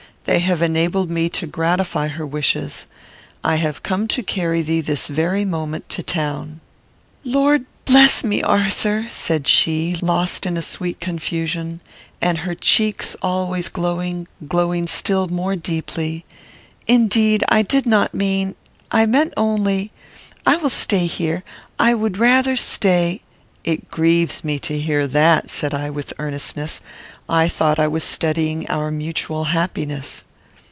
They 0.25 0.37
have 0.39 0.61
enabled 0.61 1.09
me 1.09 1.29
to 1.29 1.47
gratify 1.47 2.07
her 2.09 2.25
wishes. 2.27 2.85
I 3.43 3.55
have 3.55 3.81
come 3.83 4.07
to 4.09 4.21
carry 4.21 4.61
thee 4.61 4.79
this 4.79 5.07
very 5.07 5.43
moment 5.45 5.89
to 5.89 6.03
town." 6.03 6.61
"Lord 7.25 7.65
bless 7.85 8.23
me, 8.23 8.41
Arthur," 8.43 9.07
said 9.09 9.47
she, 9.47 9.97
lost 10.01 10.45
in 10.45 10.57
a 10.57 10.61
sweet 10.61 10.99
confusion, 11.01 11.81
and 12.21 12.37
her 12.37 12.53
cheeks, 12.53 13.15
always 13.23 13.67
glowing, 13.67 14.27
glowing 14.47 14.85
still 14.85 15.27
more 15.27 15.55
deeply, 15.55 16.23
"indeed, 16.87 17.43
I 17.49 17.63
did 17.63 17.87
not 17.87 18.13
mean 18.13 18.55
I 18.91 19.07
meant 19.07 19.33
only 19.35 19.91
I 20.45 20.55
will 20.57 20.69
stay 20.69 21.07
here 21.07 21.43
I 21.79 21.95
would 21.95 22.19
rather 22.19 22.55
stay" 22.55 23.21
"It 23.71 23.91
grieves 23.91 24.43
me 24.43 24.57
to 24.57 24.79
hear 24.79 25.05
that," 25.05 25.51
said 25.51 25.71
I, 25.71 25.91
with 25.91 26.13
earnestness; 26.17 26.81
"I 27.29 27.47
thought 27.47 27.77
I 27.79 27.87
was 27.87 28.03
studying 28.03 28.67
our 28.67 28.89
mutual 28.89 29.43
happiness." 29.45 30.23